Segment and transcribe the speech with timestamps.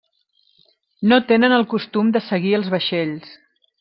[1.11, 3.37] No tenen el costum de seguir els vaixells.